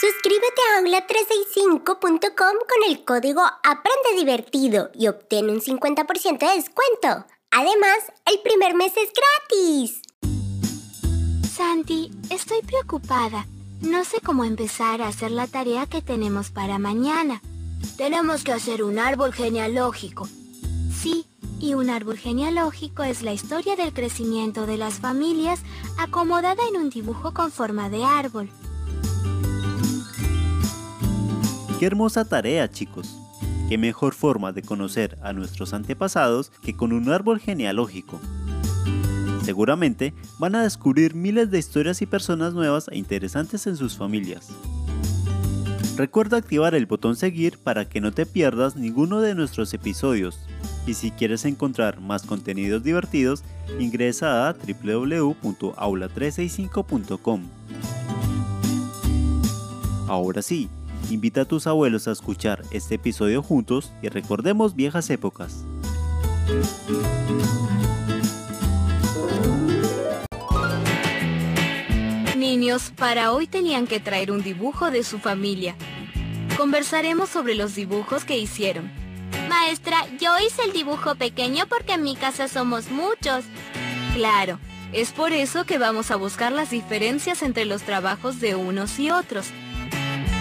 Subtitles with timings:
[0.00, 7.26] Suscríbete a aula365.com con el código Aprende Divertido y obtén un 50% de descuento.
[7.50, 10.00] Además, el primer mes es gratis.
[11.54, 13.46] Santi, estoy preocupada.
[13.82, 17.42] No sé cómo empezar a hacer la tarea que tenemos para mañana.
[17.98, 20.26] Tenemos que hacer un árbol genealógico.
[20.98, 21.26] Sí,
[21.60, 25.60] y un árbol genealógico es la historia del crecimiento de las familias
[25.98, 28.50] acomodada en un dibujo con forma de árbol.
[31.80, 33.16] Qué hermosa tarea, chicos.
[33.70, 38.20] Qué mejor forma de conocer a nuestros antepasados que con un árbol genealógico.
[39.42, 44.50] Seguramente van a descubrir miles de historias y personas nuevas e interesantes en sus familias.
[45.96, 50.38] Recuerda activar el botón seguir para que no te pierdas ninguno de nuestros episodios.
[50.86, 53.42] Y si quieres encontrar más contenidos divertidos,
[53.78, 57.40] ingresa a www.aula365.com.
[60.06, 60.68] Ahora sí,
[61.10, 65.64] Invita a tus abuelos a escuchar este episodio juntos y recordemos viejas épocas.
[72.36, 75.74] Niños, para hoy tenían que traer un dibujo de su familia.
[76.56, 78.88] Conversaremos sobre los dibujos que hicieron.
[79.48, 83.44] Maestra, yo hice el dibujo pequeño porque en mi casa somos muchos.
[84.14, 84.60] Claro,
[84.92, 89.10] es por eso que vamos a buscar las diferencias entre los trabajos de unos y
[89.10, 89.46] otros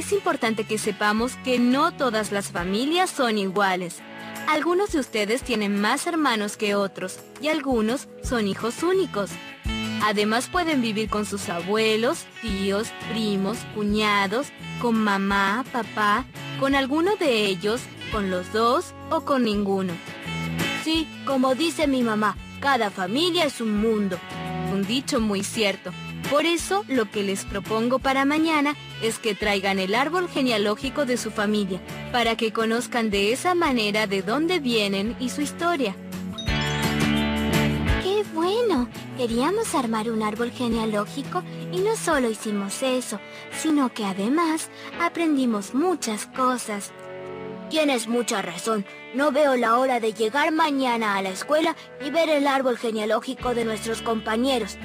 [0.00, 3.98] es importante que sepamos que no todas las familias son iguales.
[4.48, 9.30] Algunos de ustedes tienen más hermanos que otros y algunos son hijos únicos.
[10.02, 14.46] Además pueden vivir con sus abuelos, tíos, primos, cuñados,
[14.80, 16.24] con mamá, papá,
[16.58, 19.92] con alguno de ellos, con los dos o con ninguno.
[20.82, 24.18] Sí, como dice mi mamá, cada familia es un mundo.
[24.72, 25.92] Un dicho muy cierto.
[26.30, 31.16] Por eso, lo que les propongo para mañana es que traigan el árbol genealógico de
[31.16, 31.80] su familia,
[32.12, 35.96] para que conozcan de esa manera de dónde vienen y su historia.
[38.04, 38.88] ¡Qué bueno!
[39.16, 41.42] Queríamos armar un árbol genealógico
[41.72, 43.18] y no solo hicimos eso,
[43.60, 44.70] sino que además
[45.00, 46.92] aprendimos muchas cosas.
[47.70, 48.86] Tienes mucha razón.
[49.14, 51.74] No veo la hora de llegar mañana a la escuela
[52.04, 54.78] y ver el árbol genealógico de nuestros compañeros.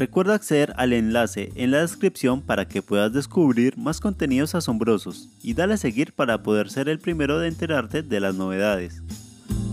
[0.00, 5.52] Recuerda acceder al enlace en la descripción para que puedas descubrir más contenidos asombrosos y
[5.52, 9.02] dale a seguir para poder ser el primero de enterarte de las novedades.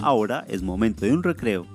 [0.02, 1.66] Ahora es momento de un recreo.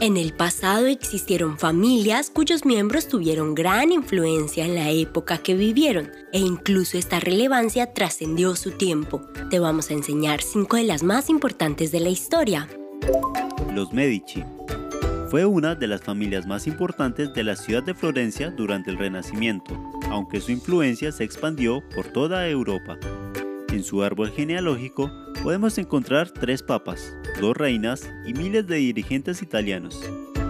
[0.00, 6.10] En el pasado existieron familias cuyos miembros tuvieron gran influencia en la época que vivieron
[6.32, 9.20] e incluso esta relevancia trascendió su tiempo.
[9.50, 12.70] Te vamos a enseñar cinco de las más importantes de la historia.
[13.78, 14.42] Los Medici.
[15.30, 19.72] Fue una de las familias más importantes de la ciudad de Florencia durante el Renacimiento,
[20.10, 22.98] aunque su influencia se expandió por toda Europa.
[23.70, 25.12] En su árbol genealógico
[25.44, 30.02] podemos encontrar tres papas, dos reinas y miles de dirigentes italianos.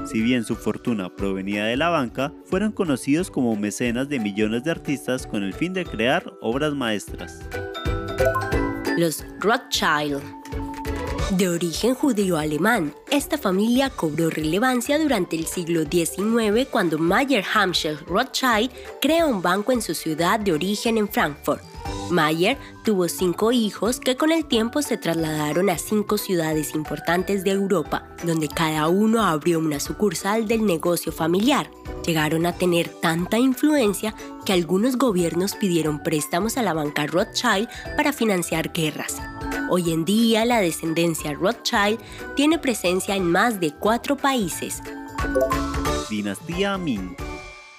[0.07, 4.71] Si bien su fortuna provenía de la banca, fueron conocidos como mecenas de millones de
[4.71, 7.47] artistas con el fin de crear obras maestras.
[8.97, 10.23] Los Rothschild
[11.31, 18.71] de origen judío-alemán, esta familia cobró relevancia durante el siglo XIX cuando Mayer Hamschel Rothschild
[19.01, 21.63] crea un banco en su ciudad de origen en Frankfurt.
[22.11, 27.51] Mayer tuvo cinco hijos que con el tiempo se trasladaron a cinco ciudades importantes de
[27.51, 31.71] Europa, donde cada uno abrió una sucursal del negocio familiar.
[32.07, 34.15] Llegaron a tener tanta influencia
[34.47, 39.21] que algunos gobiernos pidieron préstamos a la banca Rothschild para financiar guerras.
[39.71, 41.99] Hoy en día la descendencia Rothschild
[42.37, 44.83] tiene presencia en más de cuatro países.
[46.09, 47.15] Dinastía Ming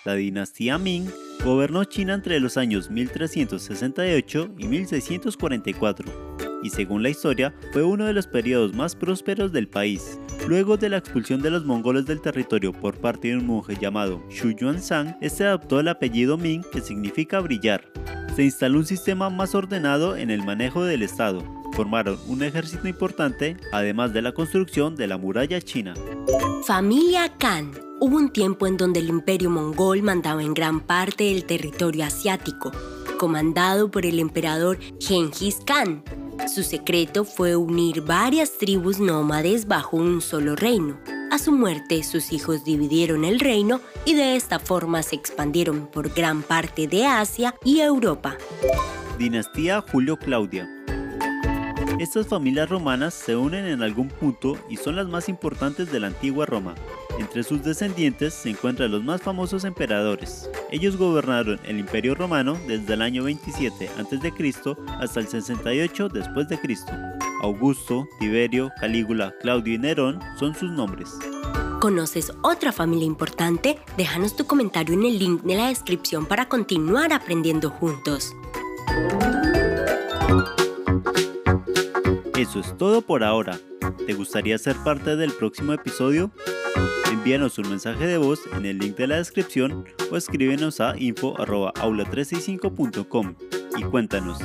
[0.06, 1.10] La dinastía Ming
[1.44, 6.30] gobernó China entre los años 1368 y 1644
[6.62, 10.20] y según la historia fue uno de los periodos más prósperos del país.
[10.48, 14.22] Luego de la expulsión de los mongoles del territorio por parte de un monje llamado
[14.30, 17.92] Xu Yuanzhang, este adoptó el apellido Ming que significa brillar.
[18.36, 23.56] Se instaló un sistema más ordenado en el manejo del Estado, formaron un ejército importante,
[23.72, 25.94] además de la construcción de la muralla china.
[26.66, 27.72] Familia Khan.
[28.02, 32.74] Hubo un tiempo en donde el imperio mongol mandaba en gran parte del territorio asiático,
[33.18, 36.04] comandado por el emperador Genghis Khan.
[36.54, 41.00] Su secreto fue unir varias tribus nómades bajo un solo reino.
[41.32, 46.14] A su muerte, sus hijos dividieron el reino y de esta forma se expandieron por
[46.14, 48.36] gran parte de Asia y Europa.
[49.18, 50.68] Dinastía Julio Claudia
[52.00, 56.08] Estas familias romanas se unen en algún punto y son las más importantes de la
[56.08, 56.74] antigua Roma.
[57.20, 60.50] Entre sus descendientes se encuentran los más famosos emperadores.
[60.72, 64.76] Ellos gobernaron el Imperio Romano desde el año 27 a.C.
[64.98, 66.94] hasta el 68 después de Cristo.
[67.42, 71.10] Augusto, Tiberio, Calígula, Claudio y Nerón son sus nombres.
[71.82, 73.78] ¿Conoces otra familia importante?
[73.98, 78.34] Déjanos tu comentario en el link de la descripción para continuar aprendiendo juntos.
[82.50, 83.60] Eso es todo por ahora.
[84.08, 86.32] ¿Te gustaría ser parte del próximo episodio?
[87.12, 93.36] Envíanos un mensaje de voz en el link de la descripción o escríbenos a info.aula365.com
[93.78, 94.40] y cuéntanos,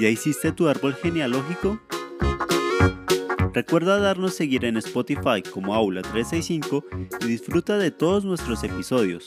[0.00, 1.78] ¿ya hiciste tu árbol genealógico?
[3.52, 6.86] Recuerda darnos seguir en Spotify como Aula 365
[7.20, 9.26] y disfruta de todos nuestros episodios.